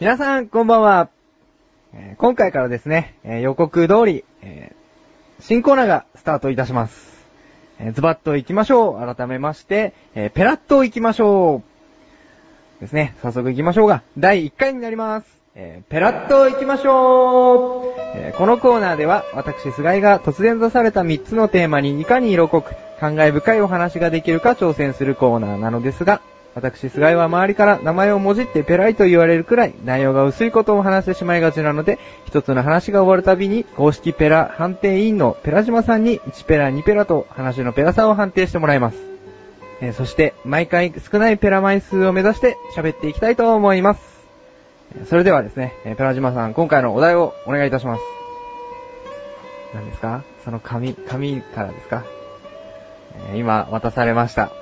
[0.00, 1.08] 皆さん、こんばんは。
[1.92, 7.24] えー今回からですね、えー予告通り、えー新コーナーがスタートいたします。
[7.78, 9.14] えーズバッと行きましょう。
[9.14, 11.62] 改めまして、えーペラッと行きましょ
[12.78, 12.80] う。
[12.80, 15.26] ですね、早速行きましょうが、第1回になります。
[15.54, 26.20] えーペラッと行きましょう、えーこのコーナーでは、私、菅井が突然出された3つのテーマにいかに色濃く、感慨深いお話ができるか挑戦するコーナーなのですが、
[26.54, 38.98] 私、菅井は周りから名前をもじってペライと言われるくらい内容が薄いことを話してしまいがちなので、一つの話が終わるたびに公式ペラ判定委員のペラ島さんに1ペラ2ペラと話のペラさを判定してもらいます。
[39.80, 44.00] えーそして、毎回少ないペラ枚数を目指して喋っていきたいと思います。
[45.06, 48.02] それではですね、えーペラ島さん、今回のお題をお願いいたします。
[49.74, 50.22] 何ですか？
[50.44, 52.04] その紙、紙からですか、
[53.30, 54.52] えー今渡されました。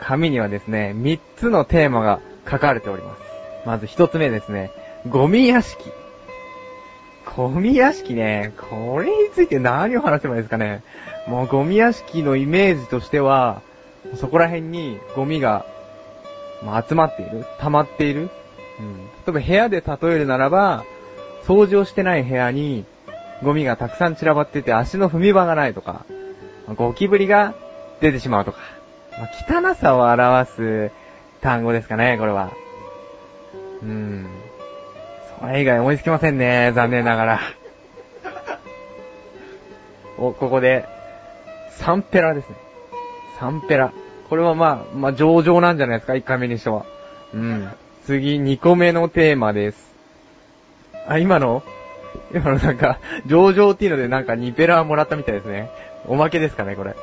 [0.00, 2.20] 紙にはですね、3つのテーマが
[2.50, 3.20] 書かれております。
[3.66, 4.70] まず1つ目ですね、
[5.08, 5.90] ゴミ屋敷。
[7.36, 10.82] ゴミ屋敷ね、これについて何を話せばいいですかね。
[11.26, 13.62] もうゴミ屋敷のイメージとしては、
[14.14, 15.66] そこら辺にゴミが、
[16.62, 18.30] まあ、集まっている溜まっている
[18.78, 18.96] うん。
[18.96, 20.84] 例えば部屋で例えるならば、
[21.44, 22.84] 掃除をしてない部屋に、
[23.42, 26.04] ゴミがたくさん散らばってて足の踏み場がないとか、
[26.74, 27.54] ゴキブリが
[28.00, 28.58] 出てしまうとか、
[29.18, 30.90] まあ、汚さを表す
[31.40, 32.52] 単語ですかね、これは。
[33.82, 34.26] うん。
[35.40, 37.40] それ以外思いつきませんね、残念ながら。
[40.18, 40.84] お、ここで、
[41.70, 42.56] サンペラですね。
[43.38, 43.92] サンペラ。
[44.28, 46.84] これはまあ、まあ上々なんじゃないですか、1回目にしては。
[47.34, 47.68] うん。
[48.06, 49.94] 次、2個目のテーマです。
[51.08, 51.62] あ、今の？
[52.32, 55.70] 今のなんか、上々っていうのでなんか2ペラもらったみたいですね。
[56.06, 56.94] おまけですかね、これ。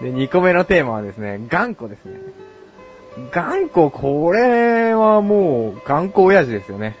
[0.00, 2.18] で、2個目のテーマはですね、頑固ですね。
[3.30, 6.96] 頑固、これはもう、頑固親父ですよね。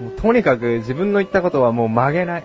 [0.00, 2.44] もうとにかく自分の言ったことはもう曲げない。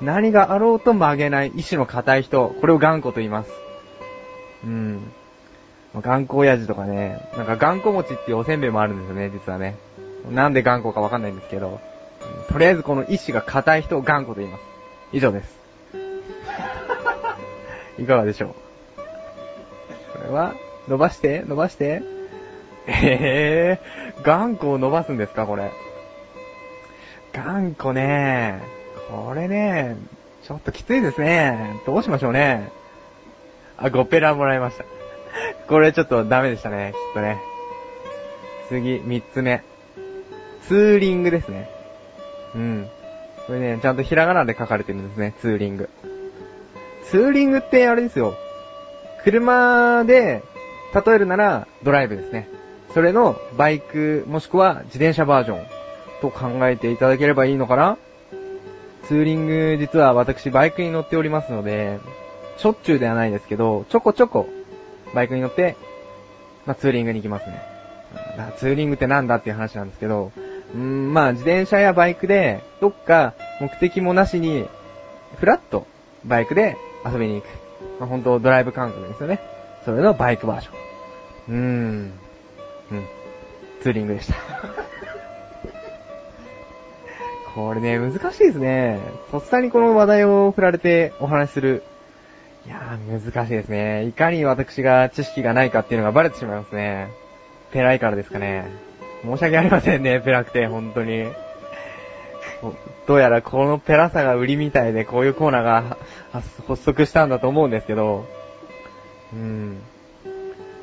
[0.00, 3.50] 何があろうと曲げない意志の固い人、これを頑固と言います。
[4.64, 5.10] うん。
[5.96, 9.76] 頑固親父とかね、なんか頑固餅っていうおせんべいもあるんですよね、実はね。
[10.30, 11.80] なんで頑固かわかんないんですけど、
[12.48, 14.62] とりあえずこの意志が固い人を頑固と言います。
[15.12, 15.58] 以上です。
[17.98, 18.54] いかがでしょう？
[20.12, 20.54] これは、
[20.88, 22.02] 伸ばして伸ばして
[22.86, 25.70] ええー、頑固を伸ばすんですかこれ？
[27.32, 28.62] 頑固ね
[29.10, 29.96] これね
[30.42, 31.80] ちょっときついですね。
[31.84, 32.70] どうしましょうね。
[33.76, 34.84] あ、5ペラもらいました。
[35.68, 37.38] これちょっとダメでしたね、きっとね。
[38.68, 39.62] 次、3つ目。
[40.66, 41.68] ツーリングですね。
[42.54, 42.88] うん。
[43.46, 45.90] これね、ちゃんとひらがなで書かれてるんですね、ツーリング。
[47.10, 48.36] ツーリングってあれですよ。
[49.24, 50.42] 車で、
[50.94, 52.48] 例えるならドライブですね。
[52.92, 55.66] それのバイク、もしくは自転車バージョン
[56.20, 57.98] と考えていただければいいのかな
[59.04, 61.98] ツーリング、実は私バイクに乗っておりますので、
[62.58, 64.46] しょっちゅうではないですけど、ちょこちょこ
[65.14, 65.76] バイクに乗って、
[66.66, 67.62] まあ、ツーリングに行きますね。
[68.58, 70.32] ツーリングってなんだっていう話なんですけど、
[70.74, 74.66] うん、まあ自転車やバイクで、どっか目的もなしに、
[75.38, 75.86] フラッと
[76.24, 77.46] バイクで遊びに行く。
[78.00, 79.40] まあ本当ドライブ感覚ですよね。
[79.84, 80.74] それのバイクバージョン。
[81.48, 82.12] うーん。
[82.92, 83.06] うん。
[83.80, 84.34] ツーリングでした。
[87.54, 89.00] これね、難しいですね。
[89.30, 91.82] とっさにこの話題を振られてお話しする。
[92.66, 94.04] いやー、難しいですね。
[94.04, 97.08] いかに私が知識がないかっていうのがバレてしまいますね。
[97.72, 98.66] ペラいからですかね。
[99.22, 101.26] 申し訳ありませんね、ペラくて、本当に。
[103.06, 105.96] どうやらこのペラさが売りみたいで、こういうコーナーが
[106.32, 108.26] 発足したんだと思うんですけど、
[109.32, 109.78] うん。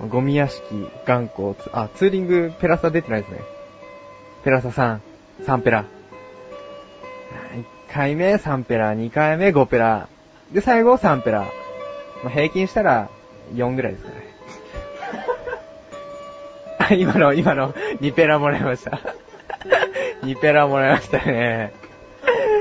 [0.08, 0.64] ゴミ屋敷、
[1.06, 3.40] 頑固、あ、ツーリングペラサ出てないですね。
[4.44, 5.00] ペラサ3、
[5.46, 5.86] 3ペラ。
[7.90, 10.08] 1回目3ペラ、2回目5ペラ。
[10.52, 11.42] で、最後3ペラ。
[12.24, 13.10] まあ、平均したら
[13.54, 14.12] 4ぐらいですか
[16.90, 16.98] ね。
[17.02, 19.00] 今の、今の、2ペラもらいました。
[20.26, 21.74] 2ペラもらいましたね。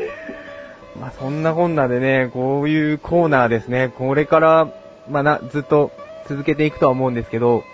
[1.00, 3.92] まあ、そんなこんなでね、こういうコーナーですね。
[3.98, 4.68] これから、
[5.10, 5.90] まあ、な、ずっと
[6.28, 7.64] 続けていくとは思うんですけど、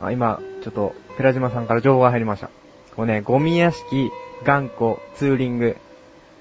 [0.00, 2.48] あ今、ちょっと、寺島さんから情報が入りました。
[2.96, 4.10] こうね、ゴミ屋敷、
[4.44, 5.76] 頑固、ツーリング。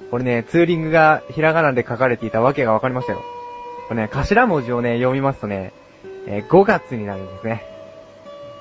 [0.10, 3.22] これね、ツーリングがひらがなで書かれていたわけがわかりましたよ。
[3.88, 5.74] これね、頭文字をね、読みますとね、
[6.28, 7.66] えー5月になるんですね。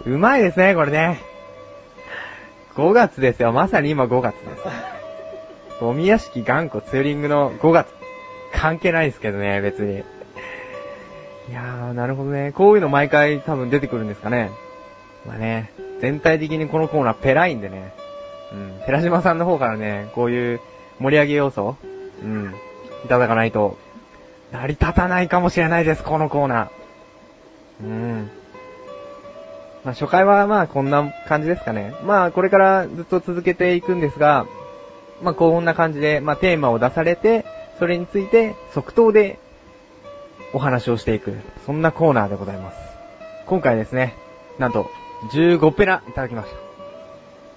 [0.06, 1.29] うまいですね、これね。
[2.74, 3.52] 5月ですよ。
[3.52, 4.62] まさに今5月です。
[5.80, 7.88] ゴミ屋敷頑固ツーリングの5月。
[8.52, 9.98] 関係ないですけどね、別に。
[9.98, 12.52] いやー、なるほどね。
[12.52, 14.50] こういうの毎回多分出てくるんですかね。
[15.26, 17.92] まあね、全体的にこのコーナーペラいんでね。
[18.52, 18.80] うん。
[18.86, 20.60] 寺島さんの方からね、こういう
[20.98, 21.76] 盛り上げ要素
[22.22, 22.54] うん。
[23.04, 23.78] いただかないと、
[24.52, 27.84] 成り立たないかもしれないです、このコーナー。
[27.84, 28.30] うん。
[29.84, 31.94] まあ初回はまあこんな感じですかね。
[32.04, 34.46] まあこれからずっと続けていくんですが、
[35.22, 37.44] まあこんな感じで、まあテーマを出されて、
[37.78, 39.38] それについて即答で
[40.52, 41.34] お話をしていく、
[41.66, 42.78] そんなコーナーでございます。
[43.46, 44.14] 今回ですね、
[44.58, 44.90] なんと
[45.32, 46.56] 15ペラいただきました。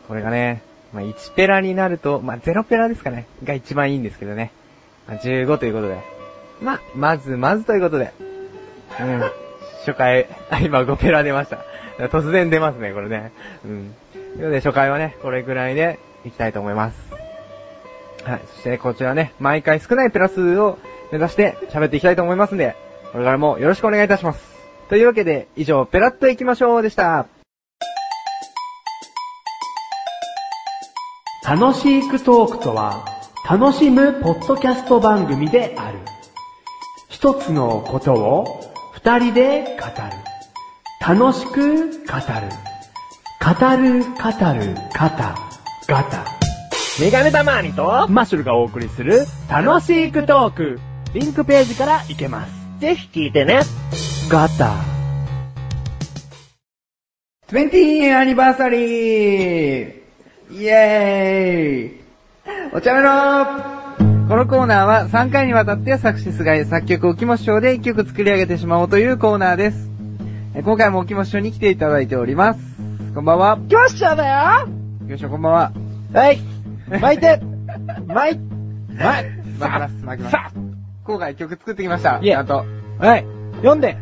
[0.07, 4.51] これがね、まあ1ペラになると、まあ0ペラですかね、が一番いいんですけどね。
[5.07, 5.97] まあ、15ということで。
[6.61, 8.13] まあ、まずまずということで。
[8.99, 9.42] うん。
[9.85, 11.59] 初回、あ、 今5ペラ出ました。
[12.07, 13.31] 突然出ますね、これね。
[13.65, 13.95] うん。
[14.13, 17.13] ということで、初回はね、これぐらいでいきたいと思います。
[18.23, 18.41] はい。
[18.55, 20.79] そして、こちらね、毎回少ないペラ数を
[21.11, 22.75] 目指して喋っていきたいと思いますんで、
[23.11, 24.53] これからもよろしくお願いいたします。
[24.89, 27.27] というわけで、以上、ペラッといきましょうでした。
[31.45, 33.05] 楽しいクトークとは、
[33.49, 35.99] 楽しむポッドキャスト番組である。
[37.09, 38.72] 一つのことを
[39.05, 41.19] 二人で語る。
[41.19, 41.93] 楽しく語る。
[43.43, 45.09] 語る、語る、語、
[45.89, 46.25] ガタ。
[47.01, 50.79] メガネタマーニとマッシュルがお送りする楽しいクトーク。
[51.13, 52.53] リンクページから行けます。
[52.79, 53.63] ぜひ聞いてね。
[54.29, 54.73] ガタ。
[57.49, 59.93] 20アニバーサリー
[60.49, 63.82] イエーイお茶目の
[64.27, 69.89] このコーナーは3回にわたって作詞菅井作曲をきも師匠で1曲作り上げてしまおうというコーナーです。
[70.55, 72.59] え今回もおきも師匠に来ていただいております。
[73.13, 73.59] こんばんは。
[73.67, 74.25] きましただ
[74.61, 74.67] よ
[75.07, 75.71] よいしょ、こんばんは。
[76.13, 76.39] はい。
[77.01, 77.41] 巻いて
[78.07, 78.39] 巻い、巻い、
[78.97, 79.25] 巻
[79.59, 80.31] きます、巻きます。
[80.31, 80.51] さ
[81.03, 82.19] 今回曲作ってきました。
[82.21, 82.65] いえちゃんと。
[82.99, 83.25] はい。
[83.57, 83.97] 読んで。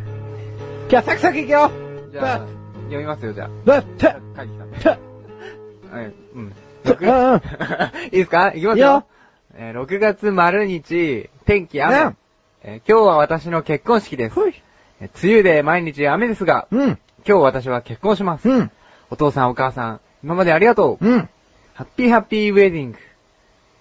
[0.89, 1.71] 今日はサクサクいくよ
[2.11, 2.37] じゃあ、
[2.85, 3.49] 読みますよ、じゃあ。
[3.65, 4.95] だって、書いてきた。
[4.95, 4.99] た、
[5.95, 6.53] はい、うん。
[6.83, 7.41] た、うん。
[8.05, 8.51] いいですか？
[8.53, 9.05] いきますいいよよ。
[9.55, 11.97] えー6月丸日、天気雨。
[11.97, 12.17] うん
[12.63, 14.35] えー今日は私の結婚式です。
[14.99, 16.87] えー梅雨で毎日雨ですが、うん。
[17.27, 18.49] 今日私は結婚します。
[18.49, 18.71] うん。
[19.09, 21.05] お父さんお母さん、今までありがとう。
[21.05, 21.29] うん。
[21.73, 22.97] ハッピーハッピーウェディング。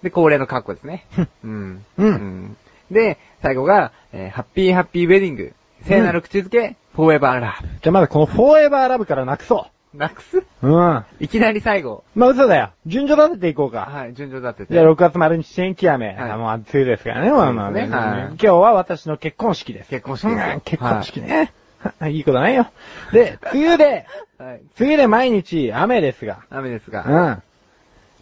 [0.03, 1.05] で、恒例の格好ですね。
[1.43, 1.85] うん。
[1.97, 2.57] うん
[2.89, 5.53] で、最後が、えーハッピーハッピーウェディング。
[5.83, 9.70] 聖なる口づけ、フォーエバーラじゃあまだこのフォーエバーラブからなくそブ。
[9.93, 10.37] なくす？
[10.39, 10.43] う。
[10.61, 10.71] うん。
[10.71, 12.03] まいきなり最後。
[12.19, 12.71] あ嘘だよ。
[12.85, 13.89] 順序立てていこうか。
[13.91, 14.73] はい、順序立てて。
[14.73, 16.07] じゃあ6月丸日天気雨。
[16.07, 17.81] はいあもう梅雨ですからね、まあまあね。
[17.81, 19.89] そうですねはい今日は私の結婚式です。
[19.89, 21.53] 結婚式ですようん結婚式ね。
[22.09, 22.67] いいことないよ。
[23.11, 24.05] で、梅雨で、
[24.37, 24.61] はい。
[24.79, 26.39] 梅雨で毎日雨ですが。
[26.49, 27.05] 雨ですが。
[27.05, 27.43] うん。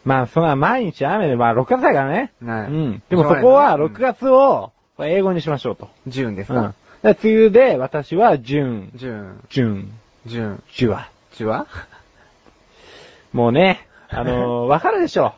[0.06, 2.32] まあ、そんな毎日雨で、まあ6月だからね。
[2.44, 3.04] はいうん。
[3.10, 5.90] でもそこは6月を英語にしましょうと。
[6.08, 6.64] ジューンですうん。
[6.64, 6.74] か
[7.04, 9.44] で梅雨で私は準、ジューン。
[9.50, 9.92] 準、
[10.26, 10.64] ジューン。
[10.72, 10.88] ジュワ。
[10.88, 11.19] ジュワ
[13.34, 15.34] もうね、あのー、 わかるでしょ？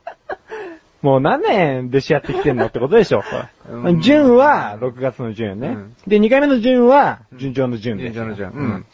[1.01, 2.67] もう何年弟子やってきてんの？
[2.67, 3.23] ってことでしょ、
[4.01, 5.67] 順は6月の順ね。
[5.69, 8.13] うんで、2回目の順は順調の順です。
[8.13, 8.85] 順調の順ううんん。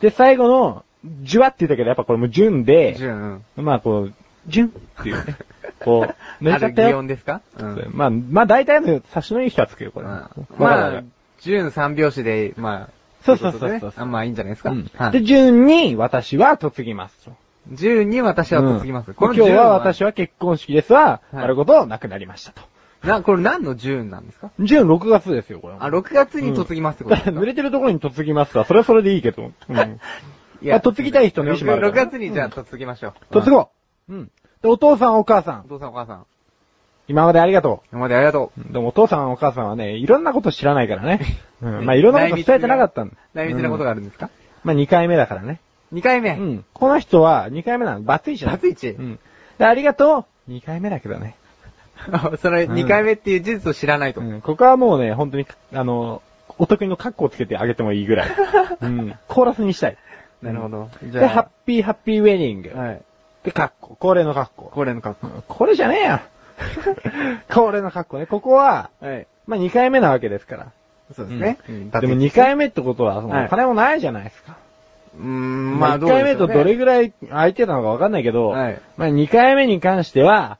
[0.00, 0.84] で、最後の、
[1.22, 3.64] じゅわって言ったけど、やっぱこれも順で、ジューン。
[3.64, 4.12] まあこう、
[4.46, 4.70] 順っ
[5.02, 5.36] ていうね。
[5.80, 6.06] こ
[6.40, 7.02] う、抜いちゃったよあ。
[7.02, 7.40] ですか？
[7.58, 7.90] うん。
[7.92, 10.06] まあ、まあ大体の差しのいい人はつくよ、これ。
[10.06, 10.26] うんま
[10.58, 11.04] あわかる、
[11.40, 13.01] ジューン三拍子で、まあ。
[13.24, 14.70] そうそうそうそうあまあいいんじゃないですか。
[14.70, 17.32] うんはいで、順に私は嫁ぎますと。
[17.70, 19.08] ジューンに私は嫁ぎます。
[19.08, 22.62] うん今日は私は結婚式ですは、はいあることなくなりましたと。
[23.06, 24.50] な、これ何のジューンなんですか？
[24.60, 25.74] 順6月ですよ、これ。
[25.78, 28.64] あ、6月に嫁ぎますってことですか濡れてるところに嫁ぎますわ。
[28.64, 29.42] それはそれでいいけど。
[29.42, 29.50] うん。
[30.62, 33.12] いまあ嫁ぎたい人の意思もあるから6月にじゃあ嫁ぎましょう。
[33.32, 33.70] 嫁ご
[34.08, 34.12] う。
[34.12, 34.30] うん。
[34.62, 36.26] で、お父さんお母さん、お父さんお母さん。
[37.12, 38.60] 今までありがと今までありがとう。
[38.70, 38.72] う。
[38.72, 41.20] でもお父さんお母さんはね、いろんなこと知らないからね。
[41.60, 41.84] うん。
[41.84, 43.14] まあいろんなこと伝えてなかったんだ。
[43.34, 43.84] 内密なことが。
[43.84, 44.30] があるんですか？
[44.64, 45.60] まあ2回目だからね。
[45.92, 46.30] ?2 回目。
[46.30, 46.64] うん。
[46.72, 48.02] この人は2回目なの。
[48.02, 48.52] バツイチだ。
[48.52, 49.18] バツイチうん。
[49.58, 50.50] で、ありがとう。
[50.50, 51.36] 2回目だけどね。
[52.40, 54.22] それ2回目っていう事実を知らないと。
[54.22, 54.40] うん。
[54.40, 56.22] ここはもうね、本当に、あの、
[56.58, 58.28] お得意のカッコをつけてあげてもいいぐらい。
[58.80, 59.14] うん。
[59.28, 59.96] コーラスにしたい。
[60.42, 60.88] なるほど。
[61.04, 62.72] じで、ハッピーハッピーウェディング。
[62.76, 63.02] はい。
[63.44, 63.94] で、カッコ。
[63.96, 64.64] 恒例のカッコ。
[64.64, 65.42] これの格好。
[65.46, 66.20] これじゃねえよ。
[67.50, 68.26] 恒例のカッコね。
[68.26, 69.26] ここは、はい。
[69.46, 70.66] まあ、2回目なわけですから。
[71.14, 71.58] そうですね。
[71.68, 74.56] うんでも2回目ってことは、そのはいお金もないじゃないですか。
[75.18, 80.58] うーん、まあ、1回目とどれぐらい空いてたのかわかんないけど、はいまあ、2回目に関しては、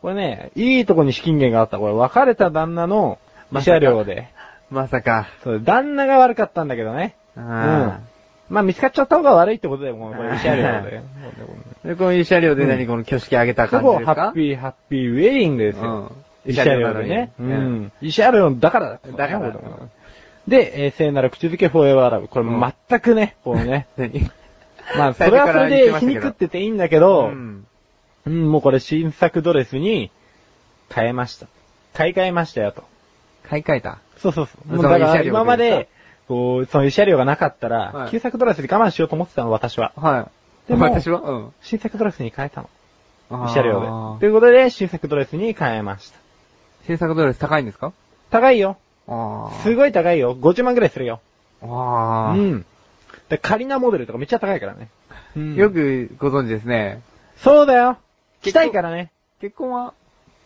[0.00, 1.78] これね、いいとこに資金源があった。
[1.78, 3.18] これ、別れた旦那の
[3.52, 4.28] 慰謝料で。
[4.70, 5.28] まさか。
[5.44, 7.14] そう、旦那が悪かったんだけどね。
[7.36, 8.00] あ
[8.52, 11.00] まあ、見つかっちゃった方が悪いってことで、もうこれ慰謝料で。
[11.84, 14.14] ー で、こういう車両で何この挙式上げた感じですか？
[14.14, 15.90] ハッピーハッピーウェディングですよ。
[15.90, 17.32] うん慰謝料でね。
[17.38, 17.92] うん。
[18.02, 19.52] 慰謝料だからだから
[20.48, 22.26] で、えー聖なる口づけフォーエバーラブ。
[22.28, 22.46] これ
[22.88, 24.28] 全くね、こうね、 何？
[24.98, 27.64] まあ、それはそれで皮肉ってていいんだけど、うん。
[28.26, 30.10] うん、もうこれ新作ドレスに
[30.92, 31.46] 変えました。
[31.94, 32.82] 買い替えましたよと。
[33.48, 33.98] 買い替えた？
[34.18, 34.74] そうそうそう。
[34.74, 35.88] もうだから今まで、
[36.28, 39.92] こう、その慰謝料がなかったら、はい旧作ドレスで我慢しようと思ってたの、私は。
[39.96, 40.28] は
[40.66, 40.68] い。
[40.68, 41.20] でも私は？
[41.20, 41.52] うん。
[41.62, 42.70] 新作ドレスに変えたの。
[43.30, 44.20] 慰慰謝料で。
[44.20, 46.18] ということで、新作ドレスに変えました。
[46.86, 47.92] 新作ドレス高いんですか？
[48.30, 48.76] 高いよ。
[49.08, 50.36] あすごい高いよ。
[50.36, 51.20] 50万くらいするよ。
[51.62, 52.30] あ。
[52.30, 52.66] あうん。
[53.28, 54.88] で、カリナモデルとかめっちゃ高いからね。
[55.36, 57.02] うんよくご存知ですね。
[57.36, 57.98] そうだよ。
[58.42, 59.10] 結したいからね。
[59.40, 59.94] 結婚は？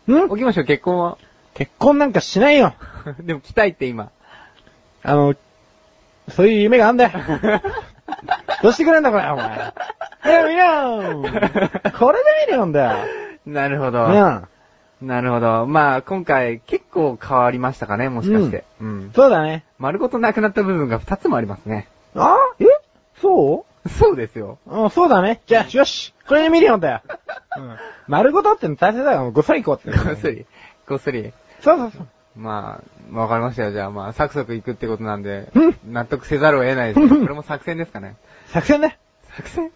[0.09, 0.29] ん？
[0.31, 1.19] 起きましょう、結婚は。
[1.55, 2.75] 結婚なんかしないよ。
[3.21, 4.11] でも来たいって今。
[5.03, 5.35] あの、
[6.29, 7.11] そういう夢があんだよ。
[8.63, 9.47] どうしてくれんだこれ、お前。
[10.25, 13.07] いや、ミリオンこれでミリオンだよ。
[13.47, 14.05] なるほど。
[14.07, 14.49] うん。
[15.03, 15.67] なるほど。
[15.67, 18.65] まあ、今回結構変わりましたかね、もしかして。
[18.81, 19.13] うん。
[19.15, 19.65] そうだね。
[19.79, 21.89] 丸ごとなくなった部分が2つもありますね。
[22.15, 22.37] あ？
[22.61, 22.65] え？
[23.21, 23.89] そう？
[23.89, 24.59] そうですよ。
[24.67, 25.43] うん、そうだね。
[25.47, 26.13] じゃあ、よし。
[26.27, 27.03] これでミリオンだよ。
[27.57, 27.77] うん。
[28.09, 29.31] 丸ごとっての大切だよ。
[29.31, 29.97] ごっそり行こうって。
[29.97, 30.29] こっそ。
[30.29, 30.47] り。
[30.89, 31.33] こっそり。
[31.61, 32.07] そうそうそう。
[32.37, 32.83] ま
[33.15, 33.73] あ、わかりましたよ。
[33.73, 37.09] じゃあまあ、サクサク行くってことなんでうん、納得せざるを得ないです。
[37.09, 38.17] これも作戦ですかね。
[38.49, 38.99] 作戦ね。
[39.35, 39.71] 作戦？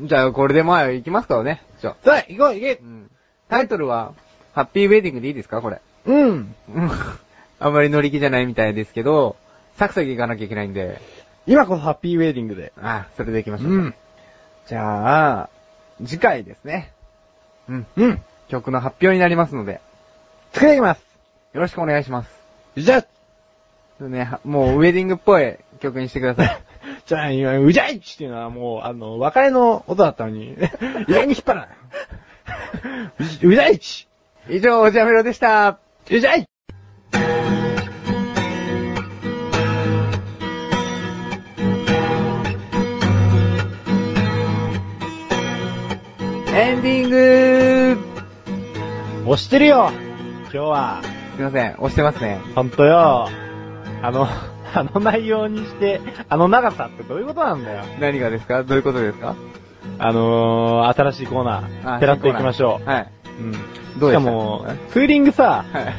[0.00, 1.62] じゃあ、これでまあ、行きますからね。
[1.80, 1.96] じゃあ。
[2.04, 2.84] さあ、行こう、行けう。
[2.84, 3.10] ん。
[3.48, 4.12] タイトルは、
[4.54, 5.60] ハッピーウェディングでいいですか？
[5.60, 5.80] これ。
[6.06, 6.54] うん。
[6.74, 6.90] うん。
[7.60, 9.36] あんまり乗り気じゃないみたいですけど、
[9.76, 11.00] サクサク行かなきゃいけないんで、
[11.46, 12.72] 今こそハッピーウェディングで。
[12.80, 13.72] あ、それで行きましょう。
[13.72, 13.94] うん。
[14.66, 15.50] じゃあ、
[16.04, 16.92] 次回ですね。
[17.68, 17.86] うん。
[17.96, 18.22] うん。
[18.48, 19.80] 曲の発表になりますので、
[20.52, 21.13] 作っていきます。
[21.54, 22.30] よろしくお願いします。
[22.76, 23.06] じゃ
[24.00, 26.62] あ、ね、はもうウェディングっぽい曲にしてください。
[27.06, 30.54] じゃあ、今、うじゃいちっていうのはもう、あの、別れの音だったのに、
[31.06, 31.68] 意外に引っ張らない。
[33.44, 34.08] ううじゃいち
[34.48, 35.78] 以上、おじゃめろでした。
[36.10, 36.44] うじゃい
[46.56, 47.98] エンディング
[49.30, 49.92] 押してるよ
[50.44, 52.40] 今日は、すいません、押してますね。
[52.54, 53.28] ほんとよ。
[54.02, 54.26] あの、
[54.74, 57.82] あの内容にして、あの長さってどういうことなんだよ。
[58.00, 58.62] 何がですか？
[58.62, 59.34] どういうことですか？
[59.98, 62.88] あのー、新しいコーナー、ペラッといきましょう。
[62.88, 63.06] はい。
[63.40, 63.42] う
[63.96, 64.00] ん。
[64.00, 65.94] どうしかも、ツーリングさ、はい。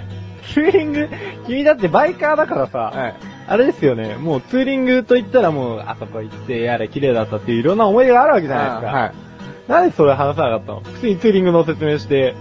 [0.54, 1.10] ツーリング、
[1.48, 3.16] 君だってバイカーだからさ、はい。
[3.48, 8.88] あれですよね、もうツーリングと言ったらもう、あそこ行って、やれ、綺麗だったっていういろんな思い出があるわけじゃないですか。
[8.88, 9.12] はい。
[9.68, 10.82] なんでそれ話さなかったの？
[10.82, 12.36] 普通にツーリングの説明して、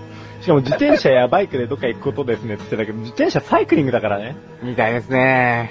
[0.44, 4.36] しかも自転車やバイクでどっか行くことですねって言ってたけど、自転車サイクリングだからね。
[4.62, 5.70] みたいですね。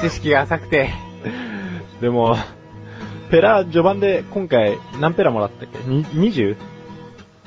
[0.00, 0.90] 知識が浅くて。
[2.00, 2.34] でも、
[3.30, 5.78] ペラ序盤で今回何ペラもらったっけ？
[5.90, 6.56] に ?20?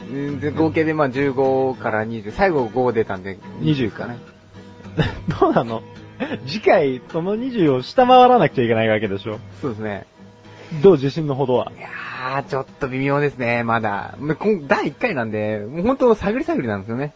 [0.08, 2.30] うんで合計でまあ15から20。
[2.32, 3.40] 最後5出たんで。
[3.62, 4.18] 20かね。
[5.40, 5.82] どうなの？
[6.46, 10.06] 次回、その20を下回らなくちゃいけないわけでしょそうですね。
[10.84, 10.94] どう？
[10.94, 14.16] 自信のほどはいやー、ちょっと微妙ですね、まだ。
[14.68, 17.14] 第1回なんで、もう本当探り探りなんですよね。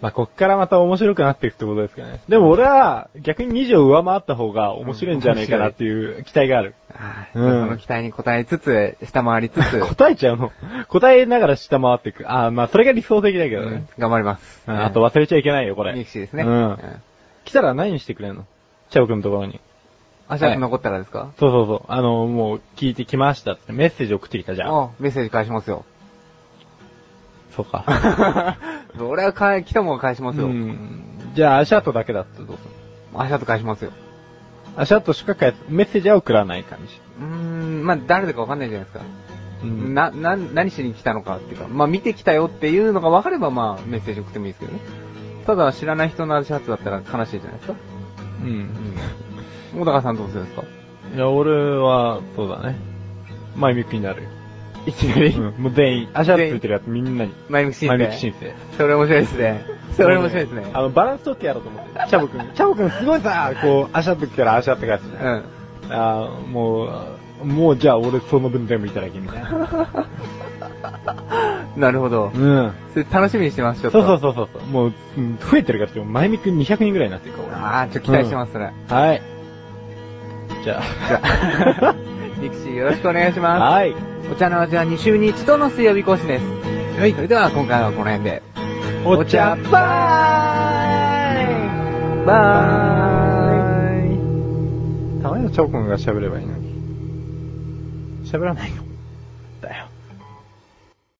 [0.00, 2.20] まあ、こっからまた面白くなっていくってことですかね。
[2.28, 6.74] でも俺は逆に20を上回った方が面白いんじゃねえかなっていう期待がある。
[6.92, 10.50] あーうんその期待に応えつつ、下回りつつ、答えちゃうの
[10.88, 12.28] 答えながら下回っていく。
[12.28, 13.86] ああ、まあそれが理想的だけどうんね。
[13.96, 14.62] 頑張ります。
[14.66, 15.94] うんあと忘れちゃいけないよ、これ。
[15.94, 16.42] ミクシーですね。
[16.42, 16.78] うん
[17.44, 18.44] 来たら何してくれんの？
[18.90, 19.60] チャオくんのところに。
[20.34, 21.30] あ、シャツ残ったらですか？
[21.38, 21.82] そうそうそう。
[21.88, 24.74] あの、もう聞いてきましたってメッセージ送ってきたじゃん。
[24.84, 25.84] あ、メッセージ返しますよ。
[27.54, 28.56] そうか。
[29.00, 30.46] 俺はか来たもん返しますよ。
[30.46, 31.02] うん。
[31.34, 32.70] じゃあ、アシャートだけだったらどうする
[33.14, 33.90] あ、シャツ返しますよ。
[34.76, 36.98] アシャートしか返す、メッセージは送らない感じ。
[37.20, 39.04] うーん、まあ、誰だかわかんないじゃないですか。
[39.64, 39.94] うん。
[39.94, 44.80] な、な、何しに来たのかっていうか、まあ、見てきたよっていうのが分かれば、まあ、メッセージ送ってもいいですけどね。
[45.46, 47.74] ただ、知らない人のシャツだったら悲しいじゃないですか。
[48.42, 48.48] うん。
[48.48, 48.74] うん。
[49.74, 50.62] 小高さんどうするんですか？
[51.14, 52.76] いや、俺は、そうだね。
[53.56, 54.28] 前向きになるよ。
[54.86, 55.62] いきなり、うん。
[55.62, 57.32] もう全員、アシャついてるやつみんなに。
[57.48, 57.96] 前向き申請。
[57.98, 58.52] 前向き申請。
[58.76, 59.64] それ面白いですね。
[59.96, 60.66] それ面白いですね。
[60.72, 61.90] あの、バランス取ってやろうと思って。
[62.08, 62.40] チャボくん。
[62.54, 65.24] チャボくんすごいさ、こう、アシャート来たらアシャート返すじゃん。
[65.24, 65.42] うん。
[65.90, 66.84] あーも
[67.42, 70.06] う、もうじゃあ俺その分全部いただきみたいな。
[71.76, 72.30] なるほど。
[72.34, 72.72] うん。
[72.92, 74.02] それ楽しみにしてます、ちょっと。
[74.04, 74.66] そうそうそうそう。
[74.68, 77.82] もう、うん増えてるからって、前見くん200人ぐらいになってるから。
[77.82, 78.64] あー、ちょっと期待してます、それ。
[78.88, 79.22] はい。
[80.62, 81.94] じゃあ、
[82.40, 83.42] ミクシーよろしくお願いしあ。
[83.42, 83.92] まはい。
[83.92, 83.96] す。
[84.32, 86.44] お茶の味は2週に1度の水曜日更新です。
[87.00, 87.12] はい。
[87.12, 88.42] それでは今回はこの辺で。
[89.04, 90.84] お茶バ
[91.42, 91.46] イ
[92.24, 92.32] バ
[95.18, 96.72] イたまにはチョコンが喋ればいいのに。
[98.24, 98.81] 喋らないの